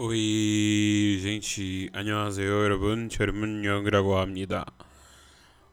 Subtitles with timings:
[0.00, 1.90] Oi, gente.
[1.92, 3.08] 안녕하세요, 여러분.
[3.08, 4.64] 젊은 영이라고 합니다.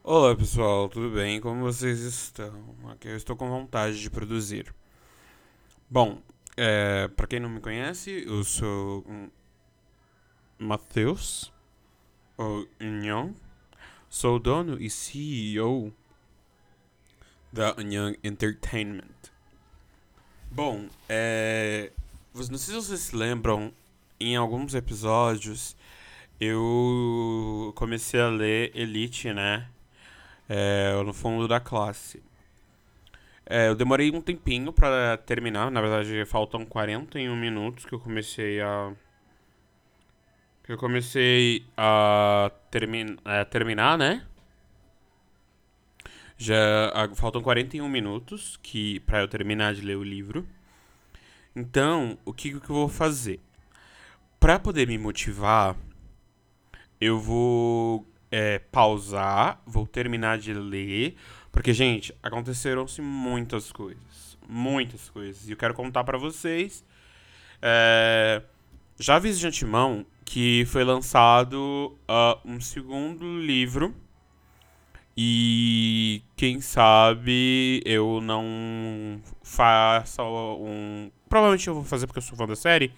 [0.02, 0.90] Olá, pessoal.
[0.90, 1.40] Tudo bem?
[1.42, 2.52] Como vocês estão?
[2.90, 4.74] Aqui eu estou com vontade de produzir.
[5.90, 6.22] Bom,
[6.58, 9.06] é, para quem não me conhece, eu sou
[10.58, 11.52] Matheus,
[12.38, 13.36] ou Young.
[14.10, 15.94] Sou dono e CEO
[17.52, 19.32] da Young Entertainment.
[20.52, 21.92] Bom, é,
[22.34, 23.74] não sei se vocês se lembram,
[24.21, 25.77] em alguns episódios
[26.41, 29.69] eu comecei a ler Elite, né?
[30.49, 32.23] É, no fundo da classe.
[33.47, 38.61] É, eu demorei um tempinho para terminar, na verdade faltam 41 minutos que eu comecei
[38.61, 38.93] a.
[40.63, 44.27] Que eu comecei a, termi a terminar, né?
[46.37, 50.47] Já a, faltam 41 minutos que para eu terminar de ler o livro.
[51.57, 53.41] Então, o que, que eu vou fazer?
[54.41, 55.77] Para poder me motivar,
[57.01, 61.17] eu vou é, pausar, vou terminar de ler,
[61.51, 64.39] porque, gente, aconteceram-se muitas coisas.
[64.49, 65.49] Muitas coisas.
[65.49, 66.85] E eu quero contar para vocês.
[67.61, 68.43] É,
[68.99, 73.95] já aviso de antemão que foi lançado uh, um segundo livro.
[75.17, 81.11] E quem sabe eu não faça um.
[81.29, 82.93] Provavelmente eu vou fazer porque eu sou fã da série.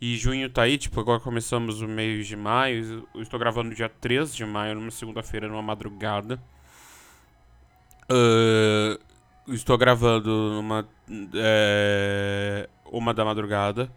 [0.00, 3.08] E junho tá aí, tipo, agora começamos o mês de maio.
[3.14, 6.40] Eu estou gravando dia 13 de maio, numa segunda-feira, numa madrugada.
[8.10, 10.88] Uh, estou gravando numa.
[11.34, 13.90] É, uma da madrugada.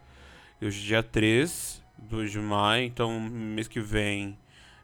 [0.62, 4.38] Hoje é dia 3 2 de maio, então mês que vem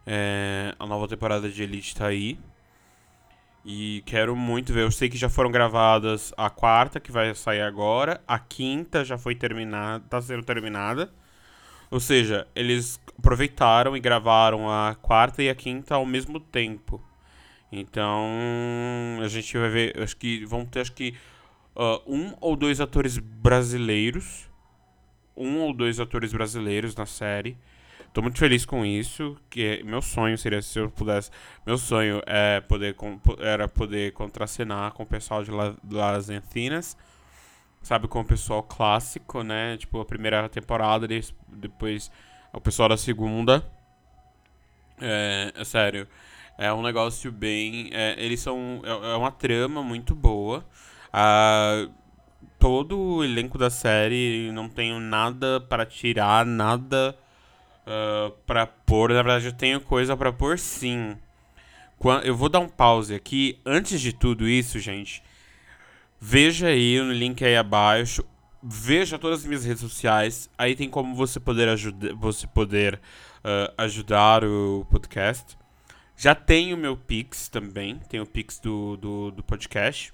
[0.05, 2.39] é, a nova temporada de Elite tá aí.
[3.69, 4.83] E quero muito ver.
[4.83, 8.21] Eu sei que já foram gravadas a quarta, que vai sair agora.
[8.25, 11.11] A quinta já foi terminada, tá sendo terminada.
[11.91, 17.03] Ou seja, eles aproveitaram e gravaram a quarta e a quinta ao mesmo tempo.
[17.69, 21.13] Então, a gente vai ver, acho que vão ter acho que
[21.75, 24.49] uh, um ou dois atores brasileiros,
[25.35, 27.57] um ou dois atores brasileiros na série.
[28.13, 31.29] Tô muito feliz com isso, que meu sonho seria se eu pudesse,
[31.65, 32.95] meu sonho é poder
[33.39, 36.97] era poder contracenar com o pessoal de Las Encinas,
[37.81, 39.77] sabe, com o pessoal clássico, né?
[39.77, 41.07] Tipo a primeira temporada,
[41.47, 42.11] depois
[42.51, 43.63] o pessoal da segunda.
[44.99, 46.07] É, é sério,
[46.57, 50.65] é um negócio bem, é, eles são é, é uma trama muito boa.
[51.13, 51.87] Ah,
[52.59, 57.15] todo o elenco da série não tenho nada para tirar, nada
[57.87, 59.09] uh, pra pôr.
[59.09, 61.17] Na verdade, eu tenho coisa para pôr sim.
[62.23, 63.59] Eu vou dar um pause aqui.
[63.65, 65.23] Antes de tudo isso, gente,
[66.19, 68.23] veja aí no link aí abaixo.
[68.61, 70.49] Veja todas as minhas redes sociais.
[70.57, 75.57] Aí tem como você poder, ajuda, você poder uh, ajudar o podcast.
[76.15, 77.99] Já tem o meu Pix também.
[78.09, 80.13] Tem o Pix do, do, do podcast.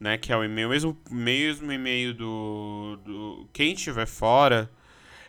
[0.00, 3.48] Né, que é o e-mail, mesmo, mesmo e-mail do, do.
[3.52, 4.68] Quem estiver fora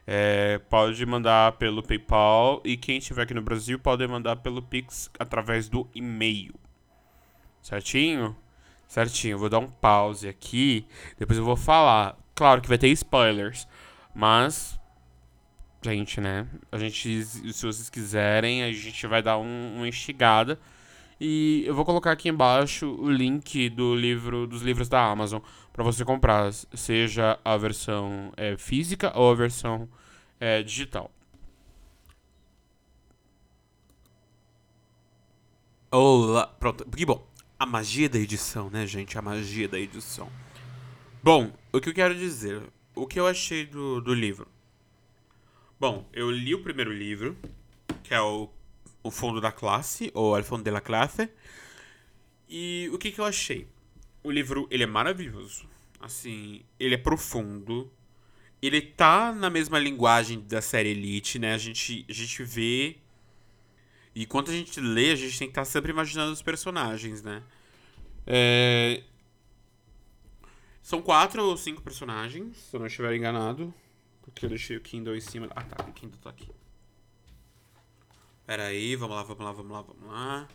[0.07, 5.09] é, pode mandar pelo PayPal e quem estiver aqui no Brasil pode mandar pelo Pix
[5.17, 6.53] através do e-mail.
[7.61, 8.35] Certinho?
[8.88, 9.39] Certinho.
[9.39, 10.85] Vou dar um pause aqui,
[11.17, 12.17] depois eu vou falar.
[12.35, 13.67] Claro que vai ter spoilers,
[14.13, 14.79] mas
[15.83, 16.47] gente, né?
[16.71, 20.59] A gente, se vocês quiserem, a gente vai dar um, uma instigada.
[21.19, 25.41] E eu vou colocar aqui embaixo o link do livro dos livros da Amazon
[25.75, 29.90] para você comprar, seja a versão é, física ou a versão
[30.40, 31.12] é, digital.
[35.91, 36.86] Olá, pronto.
[36.86, 37.28] Que bom.
[37.59, 39.18] A magia da edição, né, gente?
[39.18, 40.31] A magia da edição.
[41.22, 42.63] Bom, o que eu quero dizer?
[42.96, 44.47] O que eu achei do, do livro?
[45.78, 47.38] Bom, eu li o primeiro livro,
[48.02, 48.50] que é o
[49.03, 51.30] o fundo da classe, ou El de la Classe.
[52.50, 53.68] E o que, que eu achei?
[54.25, 55.69] O livro, ele é maravilhoso.
[56.00, 57.91] Assim, ele é profundo.
[58.59, 61.54] Ele tá na mesma linguagem da série Elite, né?
[61.54, 62.98] A gente, a gente vê...
[64.16, 67.22] E quando a gente lê, a gente tem que estar tá sempre imaginando os personagens,
[67.22, 67.44] né?
[68.25, 69.04] É...
[70.81, 73.71] São quatro ou cinco personagens, se eu não estiver enganado.
[74.24, 75.48] Porque eu deixei o Kindle em cima.
[75.56, 75.86] Ah, tá.
[75.86, 76.50] O Kindle tá aqui.
[78.48, 80.48] Pera aí, vamos lá, vamos lá, vamos lá, vamos lá.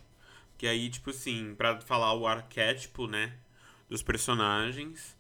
[0.59, 3.33] Que aí, tipo assim, pra falar o arquétipo, né?
[3.91, 5.19] Dos personagens.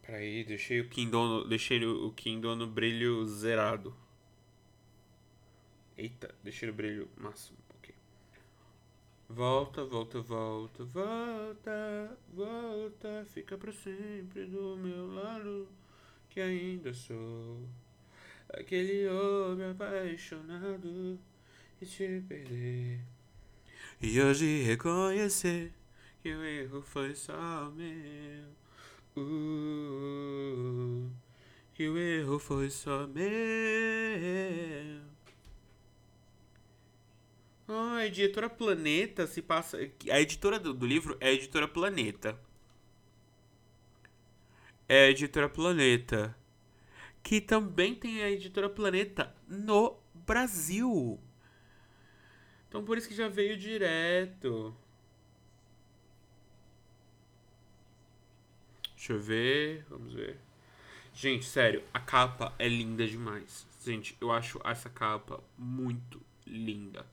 [0.00, 3.94] Pera aí, deixei o Kindle, deixei o Kindle no brilho zerado.
[5.98, 7.66] Eita, deixei no brilho máximo.
[9.28, 13.26] Volta, volta, volta, volta, volta.
[13.26, 15.68] Fica pra sempre do meu lado.
[16.30, 17.68] que ainda sou
[18.50, 21.18] aquele homem apaixonado
[21.80, 23.00] e te perder.
[24.00, 25.72] E hoje reconhecer
[26.26, 28.48] que o erro foi só meu.
[29.16, 31.08] Uh,
[31.72, 33.24] que o erro foi só meu.
[37.68, 39.78] Oh, a editora Planeta se passa.
[40.10, 42.36] A editora do, do livro é a editora Planeta.
[44.88, 46.36] É a editora Planeta.
[47.22, 51.20] Que também tem a editora Planeta no Brasil.
[52.68, 54.76] Então por isso que já veio direto.
[59.06, 60.36] Deixa eu ver, vamos ver.
[61.14, 63.64] Gente, sério, a capa é linda demais.
[63.84, 67.06] Gente, eu acho essa capa muito linda.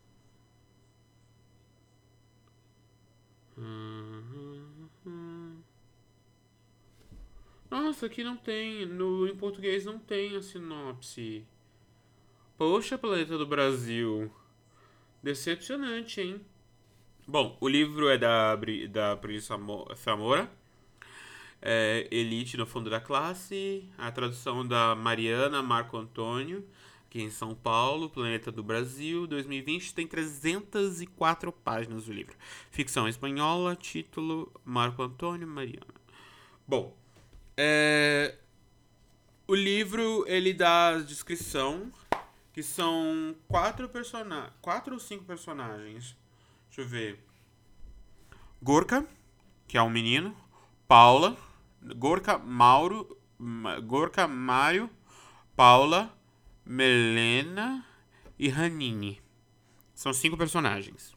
[7.69, 8.87] Nossa, aqui não tem.
[8.87, 11.45] No, em português não tem a sinopse.
[12.57, 14.33] Poxa, Planeta do Brasil.
[15.21, 16.41] Decepcionante, hein?
[17.27, 18.57] Bom, o livro é da,
[18.89, 19.47] da Pris
[19.95, 20.62] Samora.
[21.65, 23.89] É, Elite no fundo da classe.
[23.97, 26.67] A tradução da Mariana Marco Antônio,
[27.07, 29.93] aqui em São Paulo, Planeta do Brasil, 2020.
[29.93, 32.35] Tem 304 páginas o livro.
[32.69, 35.87] Ficção espanhola, título Marco Antônio Mariana.
[36.67, 36.93] Bom,
[37.55, 38.35] é,
[39.47, 41.91] o livro ele dá descrição
[42.51, 43.89] que são quatro
[44.61, 46.15] quatro ou cinco personagens.
[46.67, 47.19] Deixa eu ver.
[48.61, 49.07] Gorka,
[49.67, 50.35] que é um menino,
[50.87, 51.37] Paula,
[51.95, 53.17] Gorka Mauro,
[53.85, 54.89] Gorka Mário,
[55.55, 56.17] Paula,
[56.65, 57.85] Melena
[58.37, 59.21] e Ranini.
[59.93, 61.15] São cinco personagens.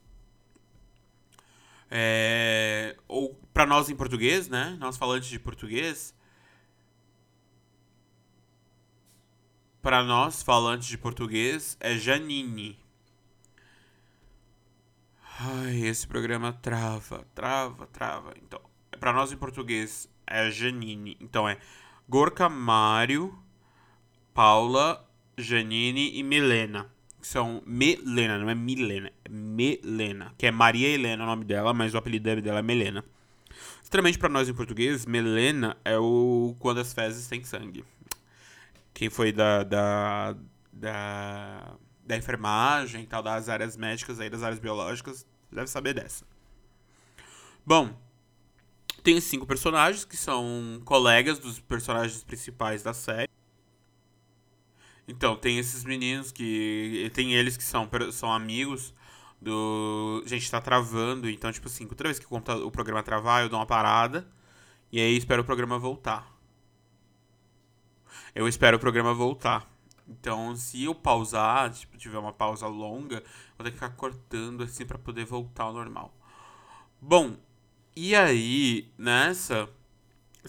[1.90, 4.76] É, ou para nós em português, né?
[4.80, 6.14] Nós falantes de português,
[9.80, 12.76] para nós, falantes de português, é Janine.
[15.38, 18.34] Ai, esse programa trava, trava, trava.
[18.42, 18.60] Então,
[18.98, 21.16] para nós em português é Janine.
[21.20, 21.58] Então é
[22.08, 23.36] Gorka Mário,
[24.34, 26.90] Paula, Janine e Milena.
[27.20, 30.34] São Milena, não é Milena, é Milena.
[30.38, 33.04] Que é Maria Helena o nome dela, mas o apelido dela é Melena.
[33.82, 37.84] Extremamente para nós em português, Melena é o quando as fezes têm sangue
[38.96, 40.34] quem foi da, da,
[40.72, 46.24] da, da enfermagem tal, das áreas médicas aí, das áreas biológicas, deve saber dessa.
[47.64, 47.94] Bom,
[49.06, 53.30] tem cinco personagens que são colegas dos personagens principais da série.
[55.08, 57.10] Então, tem esses meninos que.
[57.14, 58.92] Tem eles que são, são amigos
[59.40, 60.22] do.
[60.26, 61.30] Gente, tá travando.
[61.30, 64.26] Então, tipo assim, toda vez que o programa travar, eu dou uma parada.
[64.90, 66.36] E aí espero o programa voltar
[68.36, 69.66] eu espero o programa voltar.
[70.06, 73.24] Então, se eu pausar, tipo, tiver uma pausa longa,
[73.56, 76.14] vou ter que ficar cortando assim para poder voltar ao normal.
[77.00, 77.36] Bom,
[77.96, 79.68] e aí, nessa,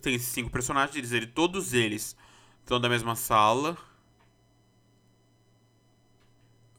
[0.02, 2.16] tem esses cinco personagens, eles, todos eles
[2.60, 3.78] estão da mesma sala.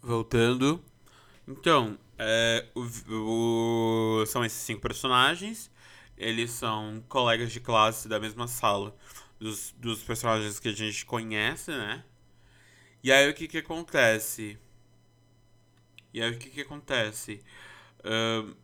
[0.02, 0.84] Voltando.
[1.46, 5.70] Então, é, o, o, são esses cinco personagens.
[6.16, 8.94] Eles são colegas de classe da mesma sala
[9.38, 12.04] dos, dos personagens que a gente conhece, né?
[13.02, 14.58] E aí o que que acontece?
[16.12, 17.40] E aí o que que acontece?
[18.00, 18.54] Uh,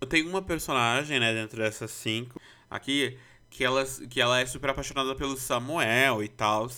[0.00, 3.16] eu tenho uma personagem, né, dentro dessas cinco aqui,
[3.48, 6.70] que ela, que ela é super apaixonada pelo Samuel e tal.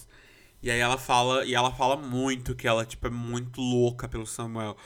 [0.63, 4.27] E aí ela fala, e ela fala muito que ela, tipo, é muito louca pelo
[4.27, 4.77] Samuel.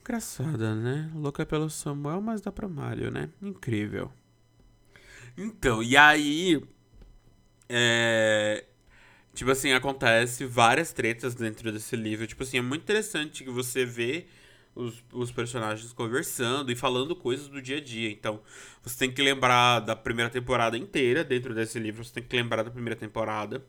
[0.00, 1.10] Engraçada, né?
[1.14, 3.28] Louca pelo Samuel, mas dá pra Mario, né?
[3.42, 4.10] Incrível.
[5.36, 6.60] Então, e aí
[7.68, 8.64] é,
[9.34, 12.26] tipo assim, acontece várias tretas dentro desse livro.
[12.26, 14.26] Tipo assim, é muito interessante que você vê
[14.78, 18.10] os, os personagens conversando e falando coisas do dia a dia.
[18.10, 18.40] Então,
[18.82, 22.04] você tem que lembrar da primeira temporada inteira dentro desse livro.
[22.04, 23.64] Você tem que lembrar da primeira temporada.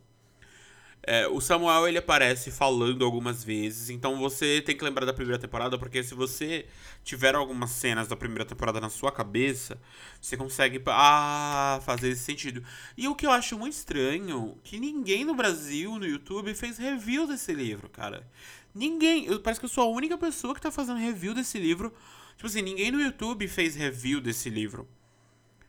[1.01, 5.39] É, o Samuel ele aparece falando algumas vezes, então você tem que lembrar da primeira
[5.39, 6.65] temporada, porque se você
[7.03, 9.79] tiver algumas cenas da primeira temporada na sua cabeça,
[10.19, 12.61] você consegue ah, fazer esse sentido.
[12.97, 17.25] E o que eu acho muito estranho, que ninguém no Brasil, no YouTube, fez review
[17.25, 18.27] desse livro, cara.
[18.75, 21.93] Ninguém, eu, parece que eu sou a única pessoa que tá fazendo review desse livro.
[22.35, 24.87] Tipo assim, ninguém no YouTube fez review desse livro.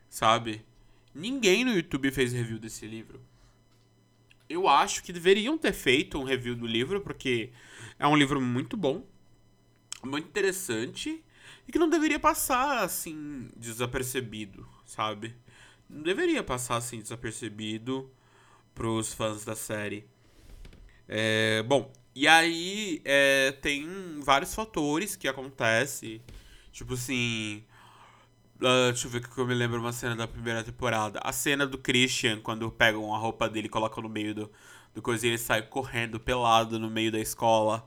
[0.09, 0.63] Sabe?
[1.15, 3.30] Ninguém no YouTube fez review desse livro
[4.51, 7.51] eu acho que deveriam ter feito um review do livro, porque
[7.97, 9.05] é um livro muito bom,
[10.03, 11.23] muito interessante,
[11.67, 15.35] e que não deveria passar assim desapercebido, sabe?
[15.89, 18.11] Não deveria passar assim desapercebido,
[18.73, 20.05] pros fãs da série.
[21.07, 26.21] É, bom, e aí é, tem vários fatores que acontecem.
[26.71, 27.63] Tipo assim.
[28.61, 31.19] Uh, deixa eu ver que eu me lembro uma cena da primeira temporada.
[31.23, 34.51] A cena do Christian, quando pegam a roupa dele e colocam no meio do,
[34.93, 37.83] do coisa ele sai correndo pelado no meio da escola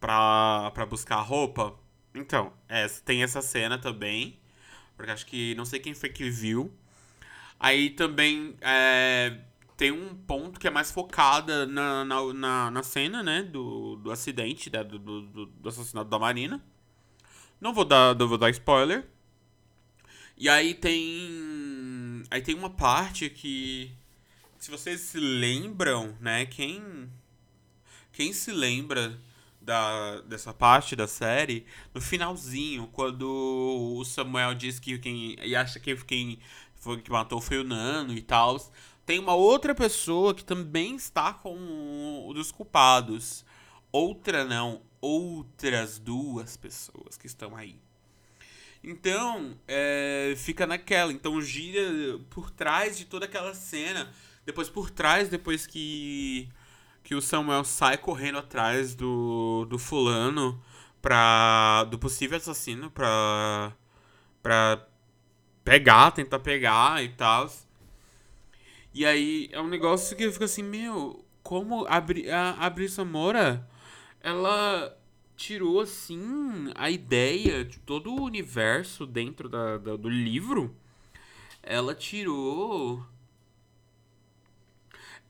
[0.00, 1.74] pra, pra buscar a roupa.
[2.14, 4.38] Então, é, tem essa cena também.
[4.96, 6.72] Porque acho que não sei quem foi que viu.
[7.58, 9.38] Aí também é,
[9.76, 13.42] tem um ponto que é mais focada na, na, na, na cena, né?
[13.42, 16.62] Do, do acidente, né, do, do, do assassinato da Marina.
[17.60, 19.06] Não vou dar, não vou dar spoiler.
[20.40, 22.24] E aí tem.
[22.30, 23.92] Aí tem uma parte que.
[24.58, 26.46] Se vocês se lembram, né?
[26.46, 27.10] Quem.
[28.10, 29.20] Quem se lembra
[29.60, 33.28] da, dessa parte da série, no finalzinho, quando
[33.98, 35.36] o Samuel diz que quem.
[35.44, 36.38] E acha que quem
[36.74, 38.56] foi que matou foi o Nano e tal.
[39.04, 43.44] Tem uma outra pessoa que também está com o dos culpados.
[43.92, 47.76] Outra não, outras duas pessoas que estão aí.
[48.82, 51.12] Então, é, fica naquela.
[51.12, 54.10] Então, gira por trás de toda aquela cena.
[54.44, 56.48] Depois, por trás, depois que,
[57.04, 60.62] que o Samuel sai correndo atrás do, do fulano,
[61.02, 63.72] pra, do possível assassino, pra,
[64.42, 64.86] pra
[65.64, 67.50] pegar, tentar pegar e tal.
[68.94, 73.68] E aí, é um negócio que fica assim, meu, como a, a, a Brisa Moura,
[74.20, 74.96] ela
[75.40, 80.76] tirou, assim, a ideia de todo o universo dentro da, da do livro.
[81.62, 83.04] Ela tirou.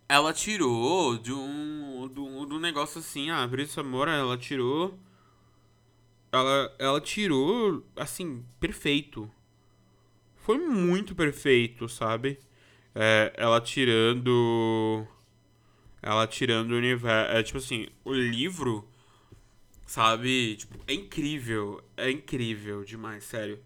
[0.08, 4.98] Ela tirou de um, de um, de um negócio assim, a Brisa Moura, ela tirou.
[6.32, 9.30] Ela, ela tirou, assim, perfeito.
[10.38, 12.40] Foi muito perfeito, sabe?
[12.94, 15.06] É, ela tirando.
[16.02, 17.32] Ela tirando o universo.
[17.32, 18.89] É tipo assim, o livro
[19.90, 20.54] Sabe?
[20.54, 21.82] Tipo, é incrível.
[21.96, 23.58] É incrível demais, sério.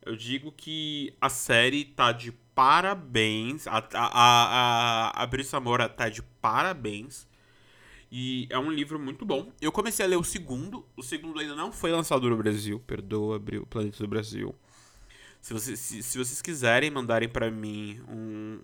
[0.00, 3.66] Eu digo que a série tá de parabéns.
[3.66, 7.26] A, a, a, a Brisa Moura tá de parabéns.
[8.12, 9.52] E é um livro muito bom.
[9.60, 10.86] Eu comecei a ler o segundo.
[10.96, 12.78] O segundo ainda não foi lançado no Brasil.
[12.86, 14.54] Perdoa, o Planeta do Brasil.
[15.40, 18.60] Se, você, se, se vocês quiserem mandarem para mim um.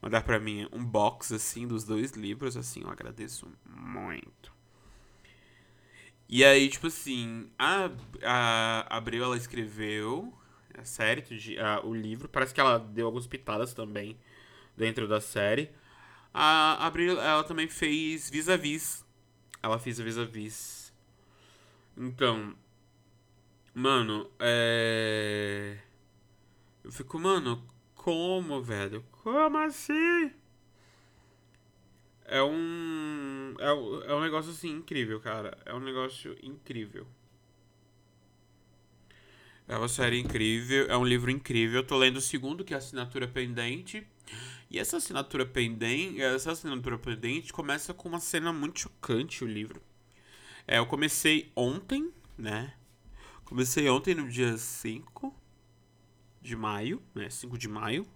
[0.00, 4.53] Mandar para mim um box assim dos dois livros, assim, eu agradeço muito.
[6.28, 7.90] E aí, tipo assim, a,
[8.22, 10.32] a Abril, ela escreveu
[10.76, 11.22] a série,
[11.58, 12.28] a, o livro.
[12.28, 14.18] Parece que ela deu algumas pitadas também
[14.76, 15.70] dentro da série.
[16.32, 19.04] A Abril, ela também fez Vis-a-Vis.
[19.62, 20.92] Ela fez Vis-a-Vis.
[21.96, 22.54] Então,
[23.72, 25.78] mano, é...
[26.82, 27.64] Eu fico, mano,
[27.94, 29.04] como, velho?
[29.22, 30.32] Como assim?
[32.24, 33.54] É um.
[33.58, 33.68] É,
[34.10, 35.56] é um negócio assim incrível, cara.
[35.64, 37.06] É um negócio incrível.
[39.66, 41.80] É uma série incrível, é um livro incrível.
[41.80, 44.06] Eu tô lendo o segundo, que é Assinatura Pendente.
[44.70, 49.80] E essa assinatura pendente, essa assinatura pendente começa com uma cena muito chocante o livro.
[50.66, 52.74] É, eu comecei ontem, né?
[53.44, 55.32] Comecei ontem no dia 5
[56.42, 57.30] de maio, né?
[57.30, 58.06] 5 de maio.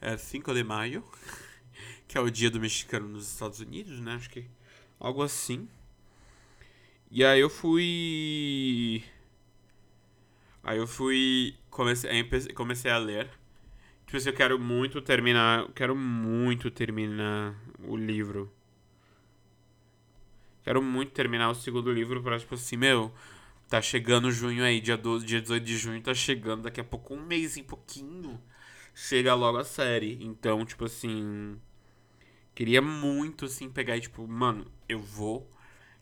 [0.00, 1.02] É 5 de maio
[2.08, 4.14] que é o dia do mexicano nos Estados Unidos, né?
[4.14, 4.44] Acho que
[4.98, 5.68] algo assim.
[7.10, 9.04] E aí eu fui.
[10.62, 11.54] Aí eu fui.
[11.70, 12.10] Comecei,
[12.54, 13.28] comecei a ler.
[14.06, 15.68] Tipo assim, eu quero muito terminar.
[15.74, 18.52] Quero muito terminar o livro.
[20.64, 23.12] Quero muito terminar o segundo livro pra, tipo assim, meu.
[23.68, 26.62] Tá chegando junho aí, dia 12, dia 18 de junho tá chegando.
[26.62, 28.40] Daqui a pouco, um mês e pouquinho.
[28.94, 30.18] Chega logo a série.
[30.22, 31.58] Então, tipo assim.
[32.54, 35.50] Queria muito, assim, pegar e, tipo, mano, eu vou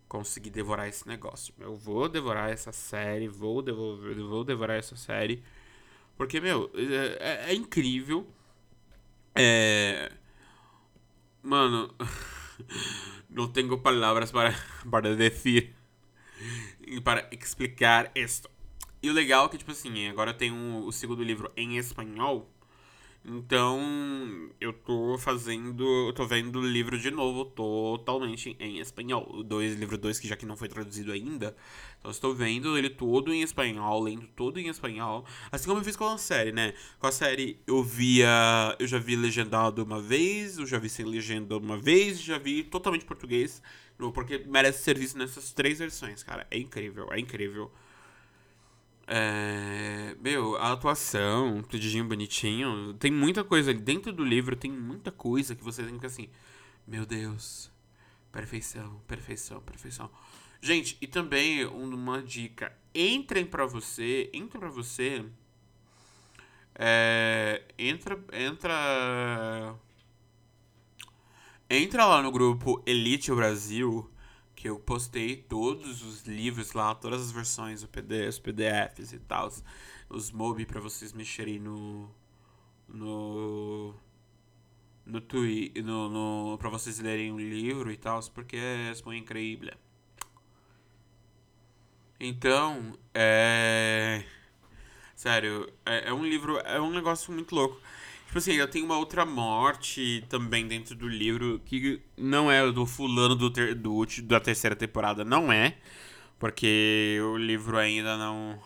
[0.08, 1.54] conseguir devorar esse negócio.
[1.58, 5.42] Eu vou devorar essa série, vou, devolver, vou devorar essa série.
[6.16, 8.26] Porque, meu, é, é, é incrível.
[9.34, 10.10] É.
[11.42, 11.94] Mano,
[13.30, 14.52] não tenho palavras para,
[14.90, 15.74] para dizer.
[17.04, 18.50] Para explicar isto.
[19.02, 22.50] E o legal é que, tipo assim, agora tem um, o segundo livro em espanhol.
[23.22, 25.84] Então, eu tô fazendo.
[26.08, 29.28] Eu tô vendo o livro de novo totalmente em espanhol.
[29.30, 31.54] O dois, livro 2, que já que não foi traduzido ainda.
[31.98, 35.26] Então, estou vendo ele todo em espanhol, lendo todo em espanhol.
[35.52, 36.72] Assim como eu fiz com a série, né?
[36.98, 38.74] Com a série eu via.
[38.78, 42.64] Eu já vi legendado uma vez, eu já vi sem legenda uma vez, já vi
[42.64, 43.62] totalmente português.
[44.14, 46.46] Porque merece ser visto nessas três versões, cara.
[46.50, 47.70] É incrível, é incrível.
[49.12, 52.94] É, meu, a atuação, tudinho bonitinho.
[52.94, 53.80] Tem muita coisa ali.
[53.80, 56.28] Dentro do livro tem muita coisa que você tem que assim.
[56.86, 57.72] Meu Deus.
[58.30, 60.08] Perfeição, perfeição, perfeição.
[60.60, 62.72] Gente, e também uma dica.
[62.94, 64.30] Entrem pra você.
[64.32, 65.24] Entra pra você.
[66.76, 68.16] É, entra.
[68.32, 69.74] Entra.
[71.68, 74.09] Entra lá no grupo Elite Brasil
[74.60, 77.88] que eu postei todos os livros lá, todas as versões, os
[78.38, 79.50] PDFs e tal,
[80.10, 82.10] os MOBI para vocês mexerem no
[82.86, 83.94] no
[85.06, 89.72] no Twitter, no, no para vocês lerem o livro e tal, porque é incrível.
[92.20, 94.22] Então, é
[95.16, 97.80] sério, é, é um livro, é um negócio muito louco.
[98.30, 102.86] Tipo assim, eu tenho uma outra morte também dentro do livro que não é do
[102.86, 105.76] fulano do, ter, do da terceira temporada, não é.
[106.38, 108.56] Porque o livro ainda não,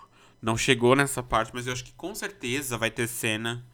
[0.42, 3.64] não chegou nessa parte, mas eu acho que com certeza vai ter cena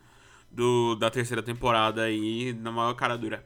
[0.48, 3.44] do, da terceira temporada aí na maior cara dura.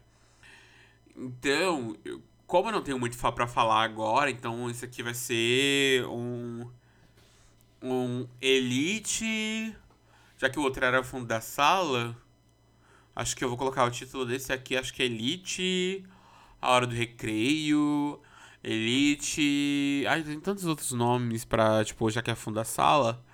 [1.17, 6.05] Então, eu, como eu não tenho muito para falar agora, então esse aqui vai ser
[6.09, 6.71] um.
[7.83, 9.75] Um Elite.
[10.37, 12.15] Já que o outro era fundo da sala.
[13.17, 16.05] Acho que eu vou colocar o título desse aqui, acho que é Elite,
[16.61, 18.21] A Hora do Recreio,
[18.63, 20.05] Elite.
[20.09, 23.25] Ai, tem tantos outros nomes pra, tipo, já que é fundo da sala.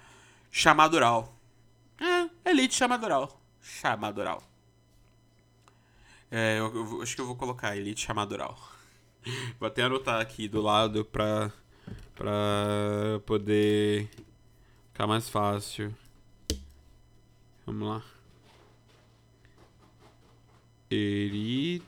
[0.50, 1.34] Chamadural.
[1.98, 3.40] É, Elite Chamadural.
[3.60, 4.42] Chamadural.
[6.30, 8.58] É, eu, eu, acho que eu vou colocar Elite Chamadural.
[9.60, 11.52] Vou até anotar aqui do lado pra,
[12.14, 14.08] pra poder
[14.92, 15.94] ficar mais fácil.
[17.66, 18.19] Vamos lá.
[20.90, 21.84] Erite.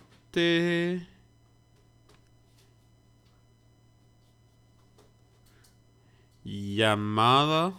[6.45, 7.73] Llamada